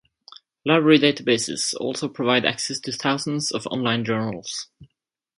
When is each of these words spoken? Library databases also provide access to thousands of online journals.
Library 0.65 0.97
databases 0.97 1.75
also 1.79 2.09
provide 2.09 2.43
access 2.43 2.79
to 2.79 2.91
thousands 2.91 3.51
of 3.51 3.67
online 3.67 4.03
journals. 4.03 4.67